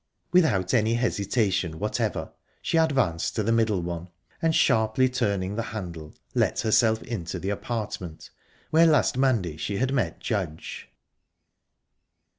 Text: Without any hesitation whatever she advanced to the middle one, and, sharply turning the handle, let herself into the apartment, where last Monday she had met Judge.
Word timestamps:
Without 0.31 0.73
any 0.73 0.95
hesitation 0.95 1.77
whatever 1.77 2.31
she 2.63 2.75
advanced 2.79 3.35
to 3.35 3.43
the 3.43 3.51
middle 3.51 3.83
one, 3.83 4.09
and, 4.41 4.55
sharply 4.55 5.07
turning 5.07 5.55
the 5.55 5.61
handle, 5.61 6.15
let 6.33 6.61
herself 6.61 7.03
into 7.03 7.37
the 7.37 7.51
apartment, 7.51 8.31
where 8.71 8.87
last 8.87 9.15
Monday 9.15 9.57
she 9.57 9.77
had 9.77 9.93
met 9.93 10.19
Judge. 10.19 10.89